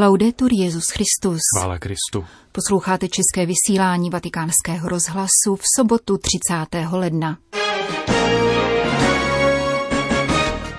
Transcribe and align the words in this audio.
Laudetur 0.00 0.50
Jezus 0.52 0.84
Christus. 0.92 1.40
Chvála 1.58 1.78
Kristu. 1.78 2.24
Posloucháte 2.52 3.08
české 3.08 3.46
vysílání 3.46 4.10
Vatikánského 4.10 4.88
rozhlasu 4.88 5.56
v 5.56 5.62
sobotu 5.76 6.18
30. 6.18 6.86
ledna. 6.90 7.38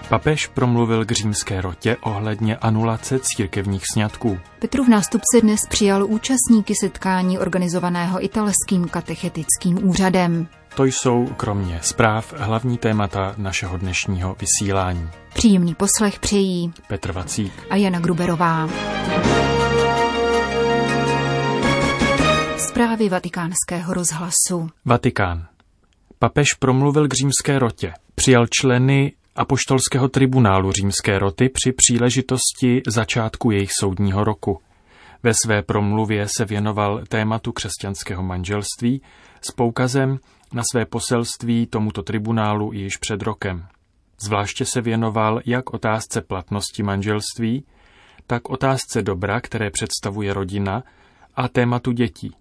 Papež 0.09 0.47
promluvil 0.47 1.05
k 1.05 1.11
římské 1.11 1.61
rotě 1.61 1.97
ohledně 2.01 2.57
anulace 2.57 3.19
církevních 3.19 3.83
sňatků. 3.93 4.39
Petrův 4.59 4.87
nástupce 4.87 5.41
dnes 5.41 5.61
přijal 5.69 6.05
účastníky 6.05 6.73
setkání 6.81 7.39
organizovaného 7.39 8.25
italským 8.25 8.87
katechetickým 8.87 9.87
úřadem. 9.89 10.47
To 10.79 10.85
jsou 10.85 11.27
kromě 11.37 11.79
zpráv 11.81 12.33
hlavní 12.37 12.77
témata 12.77 13.33
našeho 13.37 13.77
dnešního 13.77 14.35
vysílání. 14.39 15.09
Příjemný 15.33 15.75
poslech 15.75 16.19
přejí 16.19 16.73
Petr 16.87 17.11
Vacík 17.11 17.53
a 17.69 17.75
Jana 17.75 17.99
Gruberová. 17.99 18.69
Zprávy 22.57 23.09
vatikánského 23.09 23.93
rozhlasu. 23.93 24.69
Vatikán. 24.85 25.47
Papež 26.19 26.47
promluvil 26.59 27.07
k 27.07 27.13
římské 27.13 27.59
rotě. 27.59 27.93
Přijal 28.15 28.45
členy 28.49 29.13
apoštolského 29.35 30.07
tribunálu 30.07 30.71
římské 30.71 31.19
roty 31.19 31.49
při 31.49 31.71
příležitosti 31.71 32.81
začátku 32.87 33.51
jejich 33.51 33.71
soudního 33.79 34.23
roku. 34.23 34.61
Ve 35.23 35.33
své 35.45 35.61
promluvě 35.61 36.27
se 36.37 36.45
věnoval 36.45 37.01
tématu 37.07 37.51
křesťanského 37.51 38.23
manželství 38.23 39.01
s 39.41 39.51
poukazem 39.51 40.19
na 40.53 40.63
své 40.71 40.85
poselství 40.85 41.67
tomuto 41.67 42.03
tribunálu 42.03 42.73
již 42.73 42.97
před 42.97 43.21
rokem. 43.21 43.67
Zvláště 44.21 44.65
se 44.65 44.81
věnoval 44.81 45.41
jak 45.45 45.73
otázce 45.73 46.21
platnosti 46.21 46.83
manželství, 46.83 47.65
tak 48.27 48.49
otázce 48.49 49.01
dobra, 49.01 49.41
které 49.41 49.71
představuje 49.71 50.33
rodina, 50.33 50.83
a 51.35 51.47
tématu 51.47 51.91
dětí. 51.91 52.31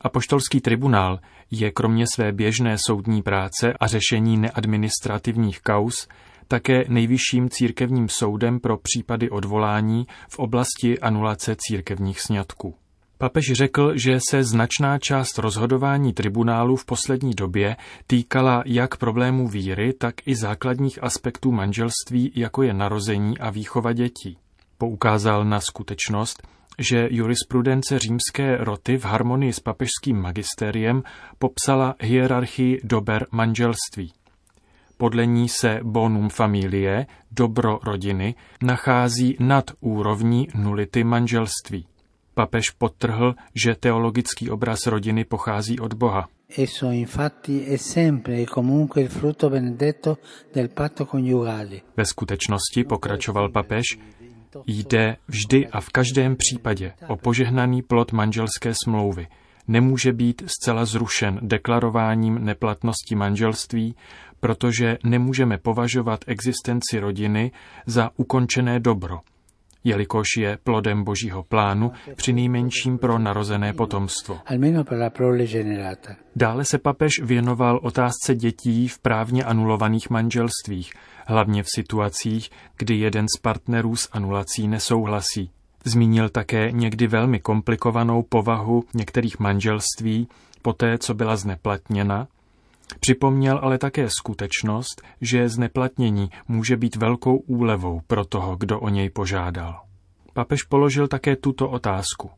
Apoštolský 0.00 0.60
tribunál 0.60 1.18
je 1.50 1.70
kromě 1.70 2.04
své 2.14 2.32
běžné 2.32 2.76
soudní 2.86 3.22
práce 3.22 3.72
a 3.80 3.86
řešení 3.86 4.36
neadministrativních 4.36 5.60
kaus 5.60 6.08
také 6.48 6.84
nejvyšším 6.88 7.50
církevním 7.50 8.08
soudem 8.08 8.60
pro 8.60 8.78
případy 8.78 9.30
odvolání 9.30 10.06
v 10.28 10.38
oblasti 10.38 10.98
anulace 10.98 11.56
církevních 11.58 12.20
sňatků. 12.20 12.74
Papež 13.18 13.52
řekl, 13.52 13.92
že 13.96 14.18
se 14.30 14.44
značná 14.44 14.98
část 14.98 15.38
rozhodování 15.38 16.12
tribunálu 16.12 16.76
v 16.76 16.84
poslední 16.84 17.34
době 17.34 17.76
týkala 18.06 18.62
jak 18.66 18.96
problémů 18.96 19.48
víry, 19.48 19.92
tak 19.92 20.14
i 20.26 20.36
základních 20.36 21.02
aspektů 21.02 21.52
manželství, 21.52 22.32
jako 22.34 22.62
je 22.62 22.74
narození 22.74 23.38
a 23.38 23.50
výchova 23.50 23.92
dětí. 23.92 24.38
Poukázal 24.78 25.44
na 25.44 25.60
skutečnost, 25.60 26.48
že 26.78 27.08
jurisprudence 27.10 27.98
římské 27.98 28.56
roty 28.56 28.98
v 28.98 29.04
harmonii 29.04 29.52
s 29.52 29.60
papežským 29.60 30.16
magisteriem 30.16 31.02
popsala 31.38 31.94
hierarchii 32.00 32.80
dober 32.84 33.26
manželství. 33.30 34.12
Podle 34.96 35.26
ní 35.26 35.48
se 35.48 35.80
bonum 35.82 36.28
familie, 36.28 37.06
dobro 37.30 37.78
rodiny, 37.82 38.34
nachází 38.62 39.36
nad 39.40 39.70
úrovní 39.80 40.48
nulity 40.54 41.04
manželství. 41.04 41.86
Papež 42.38 42.70
podtrhl, 42.70 43.34
že 43.50 43.74
teologický 43.74 44.50
obraz 44.50 44.86
rodiny 44.86 45.24
pochází 45.24 45.80
od 45.80 45.94
Boha. 45.94 46.28
Esso 46.58 46.90
infatti 46.90 47.64
è 47.66 47.76
sempre 47.76 48.42
e 48.42 48.46
comunque 48.46 49.02
il 49.02 49.08
frutto 49.08 49.50
benedetto 49.50 50.18
del 50.54 50.68
patto 50.68 51.04
coniugale. 51.04 51.80
Ve 51.96 52.04
skutečnosti, 52.04 52.84
pokračoval 52.84 53.48
papež, 53.48 53.98
jde 54.66 55.16
vždy 55.28 55.68
a 55.68 55.80
v 55.80 55.88
každém 55.90 56.36
případě 56.36 56.92
o 57.08 57.16
požehnaný 57.16 57.82
plod 57.82 58.12
manželské 58.12 58.72
smlouvy. 58.84 59.26
Nemůže 59.68 60.12
být 60.12 60.42
zcela 60.46 60.84
zrušen 60.84 61.38
deklarováním 61.42 62.44
neplatnosti 62.44 63.14
manželství, 63.14 63.94
protože 64.40 64.98
nemůžeme 65.04 65.58
považovat 65.58 66.24
existenci 66.26 66.98
rodiny 66.98 67.50
za 67.86 68.10
ukončené 68.16 68.80
dobro, 68.80 69.20
jelikož 69.84 70.26
je 70.38 70.58
plodem 70.64 71.04
božího 71.04 71.42
plánu 71.42 71.92
při 72.14 72.32
nejmenším 72.32 72.98
pro 72.98 73.18
narozené 73.18 73.72
potomstvo. 73.72 74.38
Dále 76.36 76.64
se 76.64 76.78
papež 76.78 77.12
věnoval 77.22 77.80
otázce 77.82 78.34
dětí 78.34 78.88
v 78.88 78.98
právně 78.98 79.44
anulovaných 79.44 80.10
manželstvích, 80.10 80.92
hlavně 81.26 81.62
v 81.62 81.68
situacích, 81.74 82.50
kdy 82.76 82.94
jeden 82.94 83.26
z 83.36 83.40
partnerů 83.40 83.96
s 83.96 84.08
anulací 84.12 84.68
nesouhlasí. 84.68 85.50
Zmínil 85.84 86.28
také 86.28 86.70
někdy 86.72 87.06
velmi 87.06 87.40
komplikovanou 87.40 88.22
povahu 88.22 88.84
některých 88.94 89.38
manželství, 89.38 90.28
poté 90.62 90.98
co 90.98 91.14
byla 91.14 91.36
zneplatněna, 91.36 92.28
Připomněl 93.00 93.58
ale 93.62 93.78
také 93.78 94.08
skutečnost, 94.10 95.02
že 95.20 95.48
zneplatnění 95.48 96.30
může 96.48 96.76
být 96.76 96.96
velkou 96.96 97.36
úlevou 97.36 98.00
pro 98.06 98.24
toho, 98.24 98.56
kdo 98.56 98.80
o 98.80 98.88
něj 98.88 99.10
požádal. 99.10 99.80
Papež 100.32 100.62
položil 100.62 101.08
také 101.08 101.36
tuto 101.36 101.68
otázku. 101.70 102.30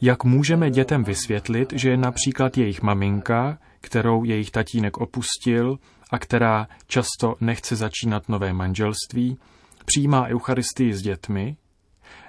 Jak 0.00 0.24
můžeme 0.24 0.70
dětem 0.70 1.04
vysvětlit, 1.04 1.72
že 1.72 1.96
například 1.96 2.58
jejich 2.58 2.82
maminka, 2.82 3.58
kterou 3.80 4.24
jejich 4.24 4.50
tatínek 4.50 4.96
opustil 4.96 5.78
a 6.10 6.18
která 6.18 6.68
často 6.86 7.36
nechce 7.40 7.76
začínat 7.76 8.28
nové 8.28 8.52
manželství, 8.52 9.38
přijímá 9.84 10.26
Eucharistii 10.26 10.94
s 10.94 11.02
dětmi, 11.02 11.56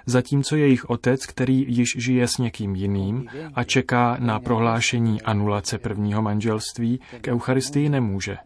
zatímco 0.06 0.56
jejich 0.56 0.90
otec, 0.90 1.26
který 1.26 1.64
již 1.68 1.88
žije 1.98 2.28
s 2.28 2.38
někým 2.38 2.74
jiným 2.74 3.28
a 3.54 3.64
čeká 3.64 4.16
na 4.20 4.40
prohlášení 4.40 5.22
anulace 5.22 5.78
prvního 5.78 6.22
manželství, 6.22 7.00
k 7.20 7.28
Eucharistii 7.28 7.88
nemůže. 7.88 8.36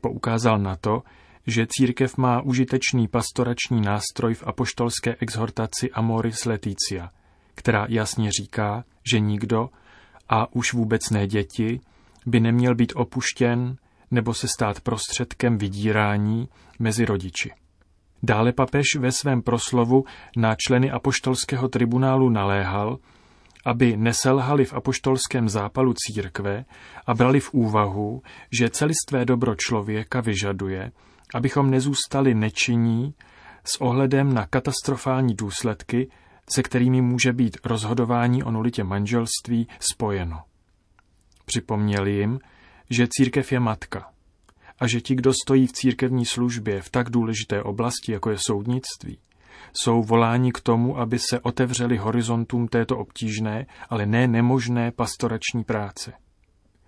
Poukázal 0.00 0.58
na 0.58 0.76
to, 0.76 1.02
že 1.46 1.66
církev 1.68 2.16
má 2.16 2.40
užitečný 2.40 3.08
pastorační 3.08 3.80
nástroj 3.80 4.34
v 4.34 4.46
apoštolské 4.46 5.16
exhortaci 5.20 5.90
Amoris 5.90 6.44
Leticia, 6.44 7.10
která 7.54 7.86
jasně 7.88 8.30
říká, 8.30 8.84
že 9.10 9.20
nikdo, 9.20 9.70
a 10.28 10.54
už 10.54 10.72
vůbec 10.72 11.10
ne 11.10 11.26
děti, 11.26 11.80
by 12.26 12.40
neměl 12.40 12.74
být 12.74 12.92
opuštěn 12.96 13.76
nebo 14.10 14.34
se 14.34 14.48
stát 14.48 14.80
prostředkem 14.80 15.58
vydírání 15.58 16.48
mezi 16.78 17.04
rodiči. 17.04 17.50
Dále 18.22 18.52
papež 18.52 18.86
ve 18.98 19.12
svém 19.12 19.42
proslovu 19.42 20.04
na 20.36 20.54
členy 20.54 20.90
apoštolského 20.90 21.68
tribunálu 21.68 22.30
naléhal, 22.30 22.98
aby 23.64 23.96
neselhali 23.96 24.64
v 24.64 24.74
apoštolském 24.74 25.48
zápalu 25.48 25.94
církve 25.96 26.64
a 27.06 27.14
brali 27.14 27.40
v 27.40 27.54
úvahu, 27.54 28.22
že 28.58 28.70
celistvé 28.70 29.24
dobro 29.24 29.54
člověka 29.54 30.20
vyžaduje, 30.20 30.92
abychom 31.34 31.70
nezůstali 31.70 32.34
nečinní 32.34 33.14
s 33.64 33.80
ohledem 33.80 34.34
na 34.34 34.46
katastrofální 34.46 35.34
důsledky, 35.34 36.10
se 36.50 36.62
kterými 36.62 37.02
může 37.02 37.32
být 37.32 37.56
rozhodování 37.64 38.42
o 38.42 38.50
nulitě 38.50 38.84
manželství 38.84 39.68
spojeno. 39.80 40.42
Připomněli 41.44 42.12
jim, 42.12 42.38
že 42.90 43.08
církev 43.10 43.52
je 43.52 43.60
matka 43.60 44.11
a 44.80 44.86
že 44.86 45.00
ti, 45.00 45.14
kdo 45.14 45.32
stojí 45.44 45.66
v 45.66 45.72
církevní 45.72 46.26
službě 46.26 46.82
v 46.82 46.90
tak 46.90 47.10
důležité 47.10 47.62
oblasti, 47.62 48.12
jako 48.12 48.30
je 48.30 48.36
soudnictví, 48.46 49.18
jsou 49.72 50.02
voláni 50.02 50.52
k 50.52 50.60
tomu, 50.60 50.98
aby 50.98 51.18
se 51.18 51.40
otevřeli 51.40 51.96
horizontům 51.96 52.68
této 52.68 52.98
obtížné, 52.98 53.66
ale 53.90 54.06
ne 54.06 54.26
nemožné 54.26 54.90
pastorační 54.90 55.64
práce. 55.64 56.12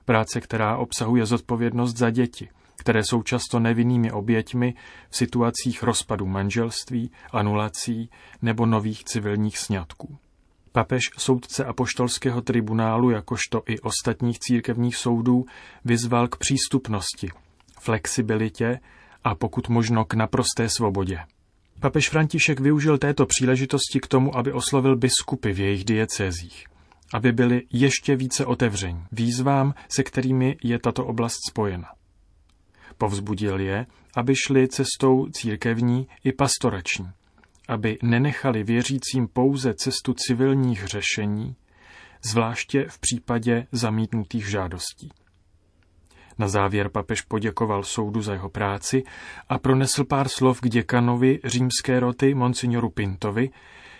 Práce, 0.04 0.40
která 0.40 0.76
obsahuje 0.76 1.26
zodpovědnost 1.26 1.96
za 1.96 2.10
děti, 2.10 2.48
které 2.76 3.00
jsou 3.04 3.22
často 3.22 3.60
nevinnými 3.60 4.12
oběťmi 4.12 4.74
v 5.10 5.16
situacích 5.16 5.82
rozpadu 5.82 6.26
manželství, 6.26 7.10
anulací 7.32 8.10
nebo 8.42 8.66
nových 8.66 9.04
civilních 9.04 9.58
sňatků. 9.58 10.18
Papež 10.72 11.02
soudce 11.18 11.64
apoštolského 11.64 12.42
tribunálu, 12.42 13.10
jakožto 13.10 13.62
i 13.66 13.80
ostatních 13.80 14.38
církevních 14.38 14.96
soudů, 14.96 15.44
vyzval 15.84 16.28
k 16.28 16.36
přístupnosti 16.36 17.30
flexibilitě 17.84 18.80
a 19.24 19.34
pokud 19.34 19.68
možno 19.68 20.04
k 20.04 20.14
naprosté 20.14 20.68
svobodě. 20.68 21.18
Papež 21.80 22.08
František 22.08 22.60
využil 22.60 22.98
této 22.98 23.26
příležitosti 23.26 24.00
k 24.00 24.06
tomu, 24.06 24.36
aby 24.36 24.52
oslovil 24.52 24.96
biskupy 24.96 25.52
v 25.52 25.60
jejich 25.60 25.84
diecézích, 25.84 26.66
aby 27.14 27.32
byli 27.32 27.62
ještě 27.72 28.16
více 28.16 28.46
otevření 28.46 29.04
výzvám, 29.12 29.74
se 29.88 30.02
kterými 30.02 30.56
je 30.62 30.78
tato 30.78 31.06
oblast 31.06 31.38
spojena. 31.50 31.88
Povzbudil 32.98 33.60
je, 33.60 33.86
aby 34.16 34.34
šli 34.36 34.68
cestou 34.68 35.26
církevní 35.32 36.08
i 36.24 36.32
pastorační, 36.32 37.10
aby 37.68 37.98
nenechali 38.02 38.62
věřícím 38.62 39.28
pouze 39.28 39.74
cestu 39.74 40.14
civilních 40.14 40.84
řešení, 40.84 41.56
zvláště 42.30 42.86
v 42.88 42.98
případě 42.98 43.66
zamítnutých 43.72 44.50
žádostí. 44.50 45.10
Na 46.38 46.48
závěr 46.48 46.88
papež 46.88 47.22
poděkoval 47.22 47.82
soudu 47.82 48.22
za 48.22 48.32
jeho 48.32 48.48
práci 48.48 49.02
a 49.48 49.58
pronesl 49.58 50.04
pár 50.04 50.28
slov 50.28 50.60
k 50.60 50.68
děkanovi 50.68 51.40
římské 51.44 52.00
roty 52.00 52.34
Monsignoru 52.34 52.90
Pintovi, 52.90 53.50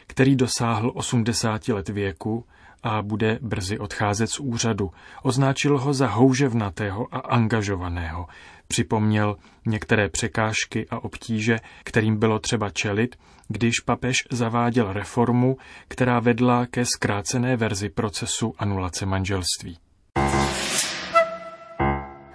který 0.06 0.36
dosáhl 0.36 0.92
80 0.94 1.68
let 1.68 1.88
věku 1.88 2.44
a 2.82 3.02
bude 3.02 3.38
brzy 3.42 3.78
odcházet 3.78 4.30
z 4.30 4.40
úřadu. 4.40 4.90
Označil 5.22 5.78
ho 5.78 5.94
za 5.94 6.06
houževnatého 6.06 7.14
a 7.14 7.18
angažovaného. 7.18 8.26
Připomněl 8.68 9.36
některé 9.66 10.08
překážky 10.08 10.86
a 10.90 11.04
obtíže, 11.04 11.56
kterým 11.84 12.18
bylo 12.18 12.38
třeba 12.38 12.70
čelit, 12.70 13.16
když 13.48 13.80
papež 13.80 14.16
zaváděl 14.30 14.92
reformu, 14.92 15.56
která 15.88 16.20
vedla 16.20 16.66
ke 16.66 16.84
zkrácené 16.84 17.56
verzi 17.56 17.88
procesu 17.88 18.54
anulace 18.58 19.06
manželství. 19.06 19.78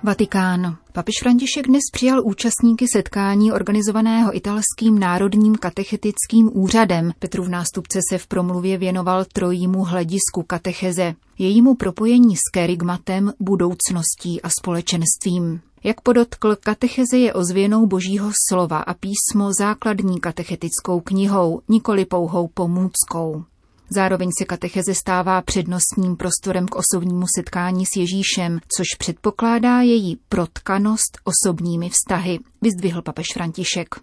Vatikán. 0.04 0.78
Papež 0.92 1.14
František 1.22 1.68
dnes 1.68 1.82
přijal 1.94 2.22
účastníky 2.26 2.86
setkání 2.96 3.52
organizovaného 3.52 4.38
italským 4.38 5.00
národním 5.00 5.56
katechetickým 5.56 6.50
úřadem. 6.54 7.12
Petrův 7.20 7.48
nástupce 7.48 8.00
se 8.10 8.18
v 8.18 8.28
promluvě 8.28 8.78
věnoval 8.78 9.26
trojímu 9.26 9.84
hledisku 9.84 10.44
katecheze, 10.48 11.14
jejímu 11.38 11.76
propojení 11.76 12.36
s 12.36 12.52
kerygmatem, 12.54 13.34
budoucností 13.40 14.42
a 14.42 14.50
společenstvím. 14.60 15.62
Jak 15.84 16.02
podotkl, 16.02 16.56
katecheze 16.56 17.18
je 17.18 17.34
ozvěnou 17.34 17.86
božího 17.86 18.32
slova 18.50 18.78
a 18.78 18.94
písmo 18.94 19.52
základní 19.60 20.20
katechetickou 20.20 21.00
knihou, 21.00 21.62
nikoli 21.70 22.06
pouhou 22.06 22.48
pomůckou. 22.48 23.44
Zároveň 23.92 24.30
se 24.40 24.46
katecheze 24.46 24.96
stává 24.96 25.42
přednostním 25.42 26.16
prostorem 26.16 26.66
k 26.66 26.76
osobnímu 26.76 27.26
setkání 27.38 27.86
s 27.86 27.96
Ježíšem, 27.96 28.60
což 28.78 28.88
předpokládá 28.98 29.82
její 29.82 30.18
protkanost 30.30 31.18
osobními 31.24 31.90
vztahy, 31.90 32.40
vyzdvihl 32.62 33.02
papež 33.02 33.28
František. 33.34 33.96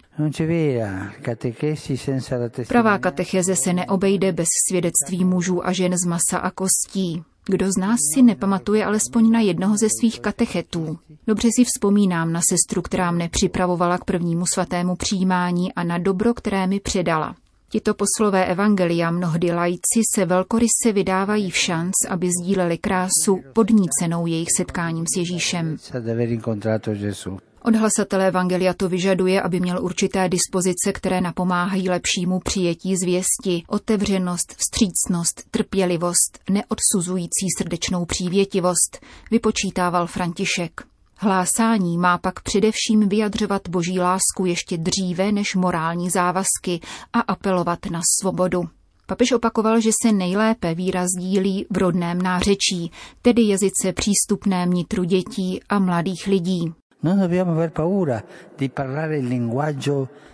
Pravá 2.67 2.97
katecheze 2.97 3.55
se 3.55 3.73
neobejde 3.73 4.31
bez 4.31 4.47
svědectví 4.69 5.25
mužů 5.25 5.67
a 5.67 5.73
žen 5.73 5.97
z 5.97 6.05
masa 6.05 6.37
a 6.37 6.51
kostí. 6.51 7.23
Kdo 7.49 7.71
z 7.71 7.77
nás 7.77 7.99
si 8.13 8.21
nepamatuje 8.21 8.85
alespoň 8.85 9.31
na 9.31 9.39
jednoho 9.39 9.77
ze 9.77 9.87
svých 9.99 10.19
katechetů? 10.19 10.99
Dobře 11.27 11.47
si 11.55 11.63
vzpomínám 11.63 12.33
na 12.33 12.41
sestru, 12.49 12.81
která 12.81 13.11
mne 13.11 13.29
připravovala 13.29 13.97
k 13.97 14.05
prvnímu 14.05 14.45
svatému 14.53 14.95
přijímání 14.95 15.73
a 15.73 15.83
na 15.83 15.97
dobro, 15.97 16.33
které 16.33 16.67
mi 16.67 16.79
předala. 16.79 17.35
Tito 17.69 17.93
poslové 17.93 18.45
evangelia 18.45 19.11
mnohdy 19.11 19.51
lajci 19.51 20.01
se 20.15 20.25
velkoryse 20.25 20.91
vydávají 20.93 21.51
v 21.51 21.57
šanc, 21.57 21.93
aby 22.09 22.29
sdíleli 22.41 22.77
krásu 22.77 23.41
podnícenou 23.53 24.25
jejich 24.25 24.47
setkáním 24.57 25.05
s 25.05 25.17
Ježíšem. 25.17 25.77
Od 27.61 27.75
hlasatele 27.75 28.27
Evangelia 28.27 28.73
to 28.73 28.89
vyžaduje, 28.89 29.41
aby 29.41 29.59
měl 29.59 29.83
určité 29.83 30.29
dispozice, 30.29 30.93
které 30.93 31.21
napomáhají 31.21 31.89
lepšímu 31.89 32.39
přijetí 32.39 32.95
zvěsti, 32.95 33.63
otevřenost, 33.67 34.55
vstřícnost, 34.57 35.43
trpělivost, 35.51 36.39
neodsuzující 36.49 37.45
srdečnou 37.57 38.05
přívětivost, 38.05 38.99
vypočítával 39.31 40.07
František. 40.07 40.81
Hlásání 41.19 41.97
má 41.97 42.17
pak 42.17 42.41
především 42.41 43.09
vyjadřovat 43.09 43.69
boží 43.69 43.99
lásku 43.99 44.45
ještě 44.45 44.77
dříve 44.77 45.31
než 45.31 45.55
morální 45.55 46.09
závazky 46.09 46.79
a 47.13 47.19
apelovat 47.19 47.79
na 47.91 48.01
svobodu. 48.21 48.63
Papež 49.05 49.31
opakoval, 49.31 49.81
že 49.81 49.89
se 50.03 50.11
nejlépe 50.11 50.75
víra 50.75 51.05
sdílí 51.17 51.65
v 51.69 51.77
rodném 51.77 52.21
nářečí, 52.21 52.91
tedy 53.21 53.47
jazyce 53.47 53.93
přístupném 53.93 54.71
nitru 54.71 55.03
dětí 55.03 55.59
a 55.69 55.79
mladých 55.79 56.27
lidí. 56.27 56.73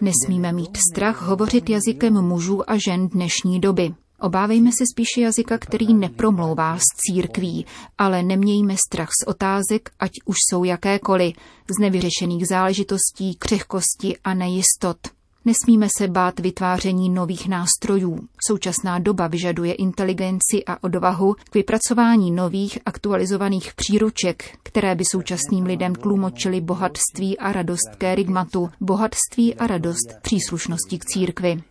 Nesmíme 0.01 0.53
mít 0.53 0.77
strach 0.91 1.21
hovořit 1.21 1.69
jazykem 1.69 2.21
mužů 2.21 2.69
a 2.69 2.73
žen 2.87 3.07
dnešní 3.07 3.59
doby. 3.59 3.93
Obávejme 4.23 4.71
se 4.71 4.83
spíše 4.93 5.21
jazyka, 5.21 5.57
který 5.57 5.93
nepromlouvá 5.93 6.77
s 6.77 6.83
církví, 6.97 7.65
ale 7.97 8.23
nemějme 8.23 8.75
strach 8.87 9.09
z 9.23 9.27
otázek, 9.27 9.89
ať 9.99 10.11
už 10.25 10.35
jsou 10.49 10.63
jakékoliv, 10.63 11.35
z 11.77 11.81
nevyřešených 11.81 12.47
záležitostí, 12.47 13.35
křehkosti 13.39 14.17
a 14.23 14.33
nejistot. 14.33 14.97
Nesmíme 15.45 15.87
se 15.97 16.07
bát 16.07 16.39
vytváření 16.39 17.09
nových 17.09 17.49
nástrojů. 17.49 18.19
Současná 18.47 18.99
doba 18.99 19.27
vyžaduje 19.27 19.73
inteligenci 19.73 20.65
a 20.67 20.83
odvahu 20.83 21.33
k 21.33 21.55
vypracování 21.55 22.31
nových 22.31 22.79
aktualizovaných 22.85 23.73
příruček, 23.73 24.57
které 24.63 24.95
by 24.95 25.03
současným 25.11 25.65
lidem 25.65 25.95
tlumočily 25.95 26.61
bohatství 26.61 27.37
a 27.37 27.51
radost 27.51 27.95
kérigmatu, 27.97 28.69
bohatství 28.81 29.55
a 29.55 29.67
radost 29.67 30.13
příslušnosti 30.21 30.99
k 30.99 31.05
církvi. 31.05 31.63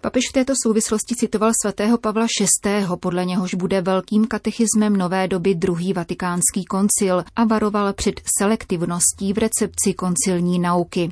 Papež 0.00 0.22
v 0.30 0.32
této 0.32 0.52
souvislosti 0.66 1.14
citoval 1.14 1.52
svatého 1.62 1.98
Pavla 1.98 2.26
VI., 2.64 2.86
podle 3.00 3.24
něhož 3.24 3.54
bude 3.54 3.80
velkým 3.80 4.26
katechismem 4.26 4.96
nové 4.96 5.28
doby 5.28 5.54
druhý 5.54 5.92
vatikánský 5.92 6.64
koncil 6.64 7.24
a 7.36 7.44
varoval 7.44 7.92
před 7.92 8.20
selektivností 8.38 9.32
v 9.32 9.38
recepci 9.38 9.94
koncilní 9.94 10.58
nauky. 10.58 11.10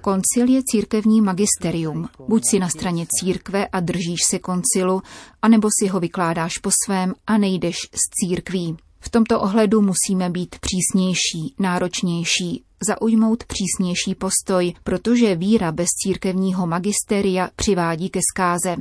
Koncil 0.00 0.48
je 0.48 0.62
církevní 0.64 1.20
magisterium. 1.20 2.08
Buď 2.28 2.42
si 2.50 2.58
na 2.58 2.68
straně 2.68 3.06
církve 3.20 3.66
a 3.66 3.80
držíš 3.80 4.20
se 4.30 4.38
koncilu, 4.38 5.02
anebo 5.42 5.68
si 5.80 5.88
ho 5.88 6.00
vykládáš 6.00 6.58
po 6.58 6.70
svém 6.84 7.14
a 7.26 7.38
nejdeš 7.38 7.76
z 7.76 8.26
církví. 8.26 8.76
V 9.00 9.08
tomto 9.08 9.40
ohledu 9.40 9.80
musíme 9.80 10.30
být 10.30 10.56
přísnější, 10.60 11.54
náročnější, 11.58 12.64
zaujmout 12.86 13.44
přísnější 13.44 14.14
postoj, 14.14 14.72
protože 14.84 15.34
víra 15.34 15.72
bez 15.72 15.86
církevního 16.02 16.66
magisteria 16.66 17.50
přivádí 17.56 18.10
ke 18.10 18.20
zkáze. 18.34 18.76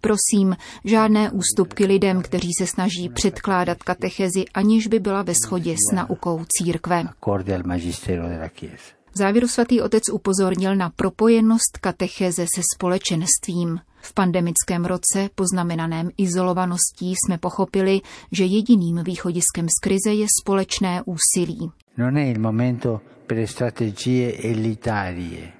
Prosím, 0.00 0.56
žádné 0.84 1.30
ústupky 1.30 1.84
lidem, 1.84 2.22
kteří 2.22 2.50
se 2.58 2.66
snaží 2.66 3.08
předkládat 3.08 3.82
katechezi, 3.82 4.44
aniž 4.54 4.86
by 4.86 4.98
byla 4.98 5.22
ve 5.22 5.34
shodě 5.34 5.74
s 5.74 5.94
naukou 5.94 6.44
církve. 6.48 7.04
V 9.14 9.18
závěru 9.18 9.48
svatý 9.48 9.80
otec 9.80 10.02
upozornil 10.12 10.76
na 10.76 10.90
propojenost 10.90 11.78
katecheze 11.80 12.46
se 12.54 12.62
společenstvím. 12.74 13.80
V 14.00 14.14
pandemickém 14.14 14.84
roce, 14.84 15.30
poznamenaném 15.34 16.10
izolovaností, 16.18 17.14
jsme 17.14 17.38
pochopili, 17.38 18.00
že 18.32 18.44
jediným 18.44 19.04
východiskem 19.04 19.66
z 19.68 19.80
krize 19.82 20.14
je 20.14 20.26
společné 20.42 21.02
úsilí. 21.02 21.70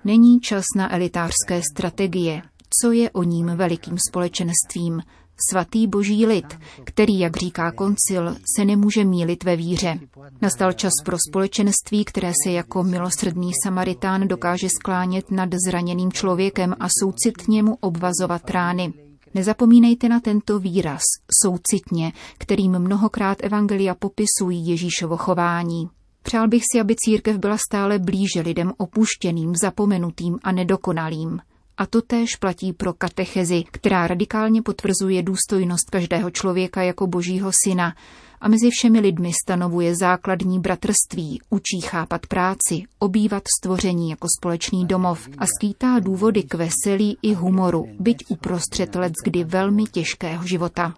Není 0.05 0.41
čas 0.41 0.65
na 0.77 0.95
elitářské 0.95 1.63
strategie. 1.73 2.43
Co 2.83 2.93
je 2.93 3.11
o 3.11 3.23
ním 3.23 3.47
velikým 3.47 3.97
společenstvím? 4.09 5.03
Svatý 5.51 5.87
boží 5.87 6.27
lid, 6.27 6.59
který, 6.85 7.19
jak 7.19 7.37
říká 7.37 7.73
koncil, 7.73 8.37
se 8.57 8.65
nemůže 8.65 9.05
mílit 9.05 9.45
ve 9.45 9.57
víře. 9.57 9.99
Nastal 10.43 10.73
čas 10.73 10.93
pro 11.05 11.17
společenství, 11.29 12.05
které 12.05 12.33
se 12.45 12.51
jako 12.51 12.83
milosrdný 12.83 13.53
Samaritán 13.65 14.29
dokáže 14.29 14.69
sklánět 14.69 15.31
nad 15.31 15.49
zraněným 15.67 16.13
člověkem 16.13 16.75
a 16.81 16.87
soucitně 17.03 17.63
mu 17.63 17.77
obvazovat 17.81 18.51
rány. 18.51 18.93
Nezapomínejte 19.35 20.09
na 20.09 20.21
tento 20.21 20.59
výraz, 20.59 21.03
soucitně, 21.43 22.13
kterým 22.39 22.79
mnohokrát 22.79 23.39
evangelia 23.41 23.95
popisují 23.95 24.69
Ježíšovo 24.69 25.17
chování. 25.17 25.89
Přál 26.29 26.49
bych 26.49 26.63
si, 26.73 26.81
aby 26.81 26.95
církev 27.05 27.39
byla 27.39 27.57
stále 27.59 27.99
blíže 27.99 28.41
lidem 28.41 28.73
opuštěným, 28.77 29.57
zapomenutým 29.57 30.39
a 30.43 30.53
nedokonalým. 30.53 31.41
A 31.77 31.87
to 31.87 32.03
též 32.03 32.37
platí 32.37 32.73
pro 32.73 32.93
katechezi, 32.93 33.65
která 33.71 34.07
radikálně 34.07 34.63
potvrzuje 34.63 35.23
důstojnost 35.23 35.91
každého 35.91 36.31
člověka 36.31 36.83
jako 36.83 37.07
božího 37.07 37.51
syna 37.65 37.95
a 38.41 38.49
mezi 38.49 38.71
všemi 38.71 39.01
lidmi 39.01 39.33
stanovuje 39.45 39.97
základní 39.97 40.61
bratrství, 40.61 41.41
učí 41.51 41.81
chápat 41.81 42.27
práci, 42.27 42.83
obývat 42.99 43.43
stvoření 43.59 44.11
jako 44.11 44.27
společný 44.39 44.87
domov 44.87 45.29
a 45.39 45.47
skýtá 45.47 45.99
důvody 45.99 46.43
k 46.43 46.55
veselí 46.55 47.19
i 47.23 47.35
humoru, 47.35 47.87
byť 48.01 48.17
uprostřed 48.29 48.95
let 48.95 49.13
kdy 49.25 49.45
velmi 49.45 49.85
těžkého 49.85 50.47
života. 50.47 50.95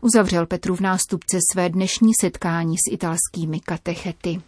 Uzavřel 0.00 0.46
Petru 0.46 0.76
v 0.76 0.80
nástupce 0.80 1.38
své 1.52 1.68
dnešní 1.68 2.12
setkání 2.20 2.76
s 2.76 2.92
italskými 2.92 3.60
katechety. 3.60 4.40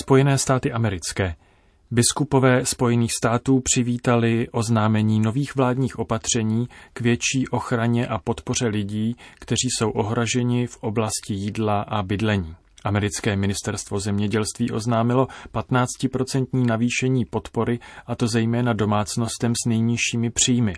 Spojené 0.00 0.38
státy 0.38 0.72
americké– 0.72 1.34
Biskupové 1.92 2.66
Spojených 2.66 3.12
států 3.12 3.60
přivítali 3.60 4.48
oznámení 4.48 5.20
nových 5.20 5.56
vládních 5.56 5.98
opatření 5.98 6.68
k 6.92 7.00
větší 7.00 7.48
ochraně 7.48 8.06
a 8.06 8.18
podpoře 8.18 8.66
lidí, 8.66 9.16
kteří 9.34 9.68
jsou 9.70 9.90
ohroženi 9.90 10.66
v 10.66 10.76
oblasti 10.76 11.34
jídla 11.34 11.82
a 11.82 12.02
bydlení. 12.02 12.54
Americké 12.84 13.36
ministerstvo 13.36 14.00
zemědělství 14.00 14.70
oznámilo 14.70 15.28
15% 15.54 16.66
navýšení 16.66 17.24
podpory, 17.24 17.78
a 18.06 18.14
to 18.14 18.28
zejména 18.28 18.72
domácnostem 18.72 19.52
s 19.64 19.68
nejnižšími 19.68 20.30
příjmy. 20.30 20.74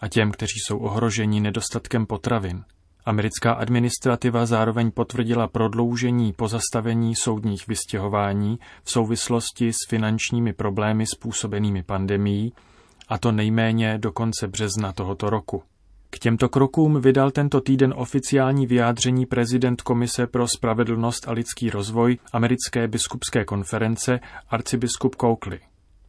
A 0.00 0.08
těm, 0.08 0.30
kteří 0.30 0.58
jsou 0.66 0.78
ohroženi 0.78 1.40
nedostatkem 1.40 2.06
potravin. 2.06 2.64
Americká 3.04 3.52
administrativa 3.52 4.46
zároveň 4.46 4.90
potvrdila 4.90 5.48
prodloužení 5.48 6.32
pozastavení 6.32 7.16
soudních 7.16 7.68
vystěhování 7.68 8.58
v 8.82 8.90
souvislosti 8.90 9.72
s 9.72 9.88
finančními 9.88 10.52
problémy 10.52 11.06
způsobenými 11.06 11.82
pandemií, 11.82 12.52
a 13.08 13.18
to 13.18 13.32
nejméně 13.32 13.98
do 13.98 14.12
konce 14.12 14.48
března 14.48 14.92
tohoto 14.92 15.30
roku. 15.30 15.62
K 16.10 16.18
těmto 16.18 16.48
krokům 16.48 17.00
vydal 17.00 17.30
tento 17.30 17.60
týden 17.60 17.94
oficiální 17.96 18.66
vyjádření 18.66 19.26
prezident 19.26 19.82
Komise 19.82 20.26
pro 20.26 20.48
spravedlnost 20.48 21.28
a 21.28 21.32
lidský 21.32 21.70
rozvoj 21.70 22.18
americké 22.32 22.88
biskupské 22.88 23.44
konference 23.44 24.20
arcibiskup 24.48 25.16
Coakley. 25.20 25.60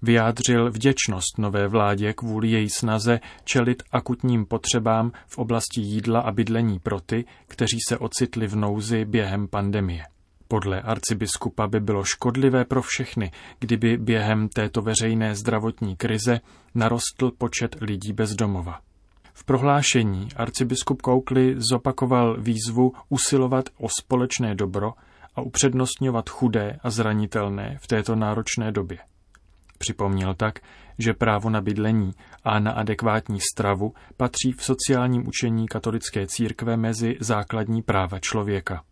Vyjádřil 0.01 0.71
vděčnost 0.71 1.37
nové 1.37 1.67
vládě 1.67 2.13
kvůli 2.13 2.49
její 2.49 2.69
snaze 2.69 3.19
čelit 3.43 3.83
akutním 3.91 4.45
potřebám 4.45 5.11
v 5.27 5.37
oblasti 5.37 5.81
jídla 5.81 6.19
a 6.19 6.31
bydlení 6.31 6.79
pro 6.79 6.99
ty, 6.99 7.25
kteří 7.47 7.77
se 7.87 7.97
ocitli 7.97 8.47
v 8.47 8.55
nouzi 8.55 9.05
během 9.05 9.47
pandemie. 9.47 10.03
Podle 10.47 10.81
arcibiskupa 10.81 11.67
by 11.67 11.79
bylo 11.79 12.03
škodlivé 12.03 12.65
pro 12.65 12.81
všechny, 12.81 13.31
kdyby 13.59 13.97
během 13.97 14.49
této 14.49 14.81
veřejné 14.81 15.35
zdravotní 15.35 15.95
krize 15.95 16.39
narostl 16.75 17.31
počet 17.37 17.75
lidí 17.81 18.13
bez 18.13 18.35
domova. 18.35 18.79
V 19.33 19.43
prohlášení 19.43 20.27
arcibiskup 20.35 21.01
Koukli 21.01 21.55
zopakoval 21.57 22.41
výzvu 22.41 22.93
usilovat 23.09 23.69
o 23.77 23.89
společné 23.89 24.55
dobro 24.55 24.93
a 25.35 25.41
upřednostňovat 25.41 26.29
chudé 26.29 26.79
a 26.83 26.89
zranitelné 26.89 27.77
v 27.81 27.87
této 27.87 28.15
náročné 28.15 28.71
době. 28.71 28.97
Připomněl 29.79 30.33
tak, 30.33 30.59
že 30.97 31.13
právo 31.13 31.49
na 31.49 31.61
bydlení 31.61 32.11
a 32.43 32.59
na 32.59 32.71
adekvátní 32.71 33.39
stravu 33.53 33.93
patří 34.17 34.51
v 34.51 34.63
sociálním 34.63 35.27
učení 35.27 35.67
katolické 35.67 36.27
církve 36.27 36.77
mezi 36.77 37.17
základní 37.19 37.81
práva 37.81 38.19
člověka. 38.19 38.83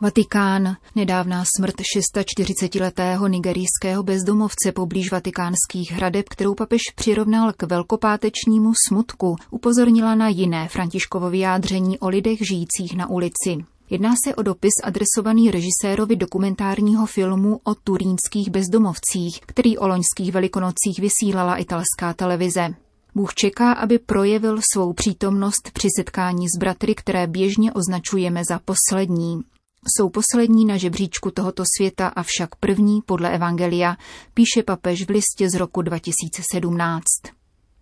Vatikán. 0.00 0.76
Nedávná 0.94 1.44
smrt 1.56 1.74
640-letého 1.80 3.26
nigerijského 3.26 4.02
bezdomovce 4.02 4.72
poblíž 4.72 5.12
vatikánských 5.12 5.92
hradeb, 5.92 6.28
kterou 6.28 6.54
papež 6.54 6.80
přirovnal 6.94 7.52
k 7.52 7.62
velkopátečnímu 7.62 8.72
smutku, 8.88 9.36
upozornila 9.50 10.14
na 10.14 10.28
jiné 10.28 10.68
Františkovo 10.68 11.30
vyjádření 11.30 11.98
o 11.98 12.08
lidech 12.08 12.38
žijících 12.48 12.96
na 12.96 13.10
ulici. 13.10 13.64
Jedná 13.90 14.14
se 14.24 14.34
o 14.34 14.42
dopis 14.42 14.72
adresovaný 14.84 15.50
režisérovi 15.50 16.16
dokumentárního 16.16 17.06
filmu 17.06 17.60
o 17.64 17.74
turínských 17.74 18.50
bezdomovcích, 18.50 19.40
který 19.46 19.78
o 19.78 19.88
loňských 19.88 20.32
velikonocích 20.32 20.98
vysílala 20.98 21.56
italská 21.56 22.14
televize. 22.16 22.68
Bůh 23.14 23.34
čeká, 23.34 23.72
aby 23.72 23.98
projevil 23.98 24.60
svou 24.72 24.92
přítomnost 24.92 25.70
při 25.70 25.88
setkání 25.96 26.48
s 26.48 26.58
bratry, 26.58 26.94
které 26.94 27.26
běžně 27.26 27.72
označujeme 27.72 28.42
za 28.48 28.60
poslední. 28.64 29.40
Jsou 29.96 30.08
poslední 30.08 30.64
na 30.64 30.76
žebříčku 30.76 31.30
tohoto 31.30 31.62
světa, 31.76 32.08
avšak 32.08 32.56
první 32.56 33.00
podle 33.06 33.34
Evangelia, 33.34 33.96
píše 34.34 34.62
papež 34.62 35.06
v 35.06 35.10
listě 35.10 35.50
z 35.50 35.54
roku 35.54 35.82
2017. 35.82 37.02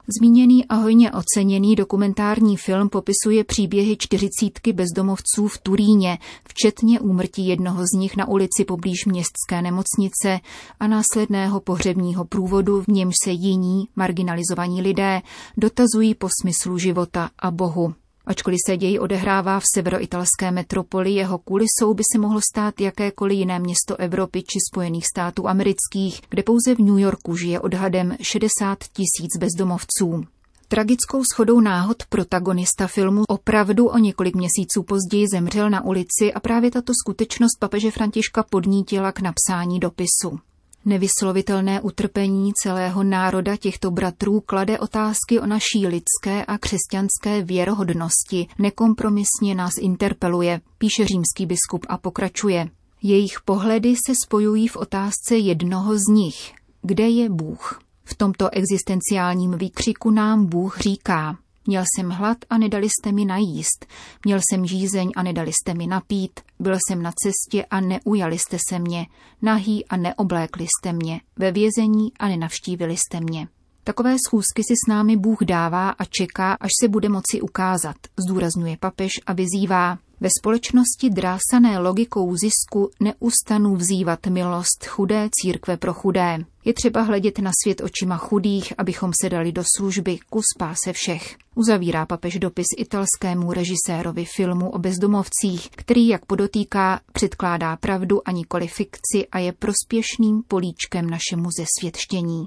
Zmíněný 0.08 0.64
a 0.66 0.74
hojně 0.74 1.12
oceněný 1.12 1.76
dokumentární 1.76 2.56
film 2.56 2.88
popisuje 2.88 3.44
příběhy 3.44 3.96
čtyřicítky 3.96 4.72
bezdomovců 4.72 5.48
v 5.48 5.58
Turíně, 5.58 6.18
včetně 6.48 7.00
úmrtí 7.00 7.46
jednoho 7.46 7.82
z 7.82 7.98
nich 7.98 8.16
na 8.16 8.28
ulici 8.28 8.64
poblíž 8.64 9.06
městské 9.06 9.62
nemocnice 9.62 10.40
a 10.80 10.86
následného 10.86 11.60
pohřebního 11.60 12.24
průvodu, 12.24 12.82
v 12.82 12.88
němž 12.88 13.14
se 13.24 13.30
jiní, 13.30 13.88
marginalizovaní 13.96 14.82
lidé, 14.82 15.22
dotazují 15.56 16.14
po 16.14 16.28
smyslu 16.40 16.78
života 16.78 17.30
a 17.38 17.50
Bohu. 17.50 17.94
Ačkoliv 18.26 18.58
se 18.66 18.76
děj 18.76 18.98
odehrává 19.00 19.60
v 19.60 19.64
severoitalské 19.74 20.50
metropoli, 20.50 21.10
jeho 21.12 21.38
kulisou 21.38 21.94
by 21.94 22.02
se 22.12 22.18
mohlo 22.18 22.40
stát 22.52 22.80
jakékoliv 22.80 23.38
jiné 23.38 23.58
město 23.58 23.96
Evropy 23.96 24.42
či 24.42 24.58
Spojených 24.72 25.06
států 25.06 25.48
amerických, 25.48 26.20
kde 26.28 26.42
pouze 26.42 26.74
v 26.74 26.78
New 26.78 26.98
Yorku 26.98 27.36
žije 27.36 27.60
odhadem 27.60 28.16
60 28.20 28.78
tisíc 28.78 29.36
bezdomovců. 29.38 30.24
Tragickou 30.68 31.24
schodou 31.24 31.60
náhod 31.60 31.96
protagonista 32.08 32.86
filmu 32.86 33.22
opravdu 33.28 33.86
o 33.86 33.98
několik 33.98 34.36
měsíců 34.36 34.82
později 34.82 35.26
zemřel 35.32 35.70
na 35.70 35.84
ulici 35.84 36.32
a 36.34 36.40
právě 36.40 36.70
tato 36.70 36.92
skutečnost 37.02 37.58
papeže 37.60 37.90
Františka 37.90 38.42
podnítila 38.42 39.12
k 39.12 39.20
napsání 39.20 39.80
dopisu. 39.80 40.38
Nevyslovitelné 40.84 41.80
utrpení 41.80 42.52
celého 42.62 43.04
národa 43.04 43.56
těchto 43.56 43.90
bratrů 43.90 44.40
klade 44.40 44.78
otázky 44.78 45.40
o 45.40 45.46
naší 45.46 45.86
lidské 45.86 46.44
a 46.44 46.58
křesťanské 46.58 47.42
věrohodnosti, 47.42 48.46
nekompromisně 48.58 49.54
nás 49.54 49.72
interpeluje, 49.80 50.60
píše 50.78 51.06
římský 51.06 51.46
biskup 51.46 51.86
a 51.88 51.98
pokračuje. 51.98 52.68
Jejich 53.02 53.40
pohledy 53.44 53.94
se 54.06 54.12
spojují 54.24 54.68
v 54.68 54.76
otázce 54.76 55.36
jednoho 55.36 55.98
z 55.98 56.06
nich. 56.12 56.52
Kde 56.82 57.08
je 57.08 57.28
Bůh? 57.28 57.80
V 58.04 58.14
tomto 58.14 58.50
existenciálním 58.50 59.58
výkřiku 59.58 60.10
nám 60.10 60.46
Bůh 60.46 60.78
říká, 60.78 61.36
Měl 61.66 61.84
jsem 61.96 62.10
hlad 62.10 62.38
a 62.50 62.58
nedali 62.58 62.88
jste 62.88 63.12
mi 63.12 63.24
najíst. 63.24 63.86
Měl 64.24 64.38
jsem 64.38 64.66
žízeň 64.66 65.10
a 65.16 65.22
nedali 65.22 65.52
jste 65.52 65.74
mi 65.74 65.86
napít. 65.86 66.40
Byl 66.58 66.76
jsem 66.88 67.02
na 67.02 67.12
cestě 67.12 67.64
a 67.64 67.80
neujali 67.80 68.38
jste 68.38 68.56
se 68.68 68.78
mě. 68.78 69.06
Nahý 69.42 69.86
a 69.86 69.96
neoblékli 69.96 70.66
jste 70.66 70.92
mě. 70.92 71.20
Ve 71.36 71.52
vězení 71.52 72.12
a 72.18 72.28
nenavštívili 72.28 72.96
jste 72.96 73.20
mě. 73.20 73.48
Takové 73.84 74.16
schůzky 74.26 74.62
si 74.62 74.74
s 74.86 74.88
námi 74.88 75.16
Bůh 75.16 75.38
dává 75.44 75.90
a 75.90 76.04
čeká, 76.04 76.52
až 76.52 76.70
se 76.80 76.88
bude 76.88 77.08
moci 77.08 77.40
ukázat, 77.40 77.96
zdůrazňuje 78.16 78.76
papež 78.80 79.10
a 79.26 79.32
vyzývá. 79.32 79.98
Ve 80.20 80.28
společnosti 80.40 81.10
drásané 81.10 81.78
logikou 81.78 82.36
zisku 82.36 82.90
neustanu 83.00 83.76
vzývat 83.76 84.26
milost 84.26 84.86
chudé 84.86 85.28
církve 85.32 85.76
pro 85.76 85.94
chudé. 85.94 86.38
Je 86.64 86.74
třeba 86.74 87.02
hledět 87.02 87.38
na 87.38 87.50
svět 87.62 87.80
očima 87.80 88.16
chudých, 88.16 88.72
abychom 88.78 89.12
se 89.22 89.30
dali 89.30 89.52
do 89.52 89.62
služby 89.76 90.18
ku 90.30 90.40
spáse 90.54 90.92
všech. 90.92 91.36
Uzavírá 91.54 92.06
papež 92.06 92.38
dopis 92.38 92.66
italskému 92.78 93.52
režisérovi 93.52 94.24
filmu 94.24 94.70
o 94.70 94.78
bezdomovcích, 94.78 95.70
který, 95.70 96.08
jak 96.08 96.24
podotýká, 96.24 97.00
předkládá 97.12 97.76
pravdu 97.76 98.28
a 98.28 98.30
nikoli 98.30 98.68
fikci 98.68 99.26
a 99.32 99.38
je 99.38 99.52
prospěšným 99.52 100.42
políčkem 100.48 101.10
našemu 101.10 101.48
zesvětštění. 101.58 102.46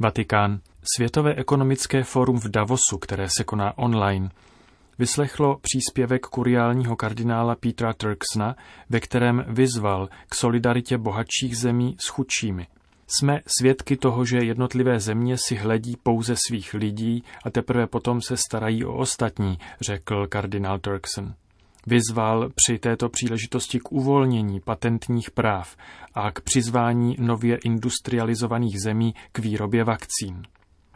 Vatikán. 0.00 0.60
Světové 0.96 1.34
ekonomické 1.34 2.02
fórum 2.02 2.40
v 2.40 2.48
Davosu, 2.48 2.98
které 3.00 3.28
se 3.36 3.44
koná 3.44 3.78
online, 3.78 4.30
vyslechlo 4.98 5.58
příspěvek 5.62 6.26
kuriálního 6.26 6.96
kardinála 6.96 7.54
Petra 7.54 7.92
Turksna, 7.92 8.56
ve 8.90 9.00
kterém 9.00 9.44
vyzval 9.48 10.08
k 10.28 10.34
solidaritě 10.34 10.98
bohatších 10.98 11.56
zemí 11.56 11.96
s 12.00 12.08
chudšími. 12.08 12.66
Jsme 13.06 13.40
svědky 13.60 13.96
toho, 13.96 14.24
že 14.24 14.38
jednotlivé 14.38 15.00
země 15.00 15.36
si 15.38 15.54
hledí 15.54 15.96
pouze 16.02 16.34
svých 16.46 16.74
lidí 16.74 17.24
a 17.44 17.50
teprve 17.50 17.86
potom 17.86 18.22
se 18.22 18.36
starají 18.36 18.84
o 18.84 18.94
ostatní, 18.94 19.58
řekl 19.80 20.26
kardinál 20.26 20.78
Turkson. 20.78 21.34
Vyzval 21.86 22.50
při 22.54 22.78
této 22.78 23.08
příležitosti 23.08 23.78
k 23.80 23.92
uvolnění 23.92 24.60
patentních 24.60 25.30
práv 25.30 25.76
a 26.14 26.30
k 26.30 26.40
přizvání 26.40 27.16
nově 27.18 27.58
industrializovaných 27.64 28.80
zemí 28.80 29.14
k 29.32 29.38
výrobě 29.38 29.84
vakcín. 29.84 30.42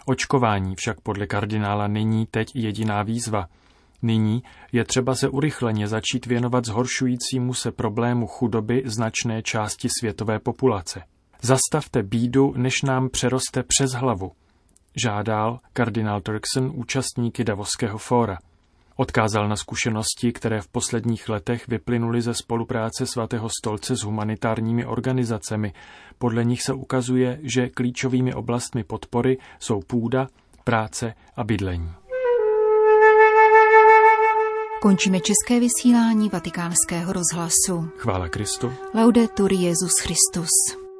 Očkování 0.07 0.75
však 0.77 1.01
podle 1.01 1.27
kardinála 1.27 1.89
není 1.89 2.27
teď 2.27 2.49
jediná 2.55 3.03
výzva. 3.03 3.47
Nyní 4.03 4.43
je 4.73 4.85
třeba 4.85 5.15
se 5.15 5.29
urychleně 5.29 5.89
začít 5.89 6.27
věnovat 6.27 6.65
zhoršujícímu 6.65 7.55
se 7.55 7.73
problému 7.73 8.27
chudoby 8.27 8.83
značné 8.85 9.43
části 9.43 9.89
světové 10.01 10.39
populace. 10.39 11.03
Zastavte 11.43 12.03
bídu, 12.03 12.55
než 12.57 12.83
nám 12.83 13.09
přeroste 13.09 13.63
přes 13.63 13.93
hlavu, 13.93 14.33
žádal 15.05 15.61
kardinál 15.73 16.21
Turkson 16.21 16.73
účastníky 16.75 17.45
Davoského 17.45 17.99
fóra. 17.99 18.39
Odkázal 19.01 19.49
na 19.49 19.57
zkušenosti, 19.57 20.33
které 20.33 20.61
v 20.61 20.69
posledních 20.69 21.29
letech 21.29 21.69
vyplynuly 21.69 22.23
ze 22.23 22.35
spolupráce 22.35 23.07
svatého 23.07 23.49
stolce 23.61 23.97
s 23.97 24.03
humanitárními 24.03 24.87
organizacemi. 24.87 25.73
Podle 26.19 26.45
nich 26.45 26.63
se 26.63 26.73
ukazuje, 26.73 27.41
že 27.43 27.69
klíčovými 27.69 28.35
oblastmi 28.35 28.85
podpory 28.85 29.39
jsou 29.59 29.81
půda, 29.81 30.27
práce 30.65 31.15
a 31.37 31.45
bydlení. 31.45 31.93
Končíme 34.83 35.21
české 35.21 35.61
vysílání 35.61 36.29
vatikánského 36.29 37.13
rozhlasu. 37.13 37.91
Chvála 37.97 38.29
Kristu. 38.29 38.73
Laudetur 38.95 39.53
Jezus 39.53 39.93
Christus. 40.03 40.81